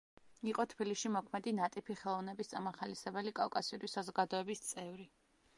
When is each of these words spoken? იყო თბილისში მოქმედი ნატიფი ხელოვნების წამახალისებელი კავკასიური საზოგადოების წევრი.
იყო 0.51 0.63
თბილისში 0.71 1.11
მოქმედი 1.15 1.53
ნატიფი 1.57 1.97
ხელოვნების 2.01 2.51
წამახალისებელი 2.55 3.37
კავკასიური 3.41 3.91
საზოგადოების 3.97 4.69
წევრი. 4.73 5.11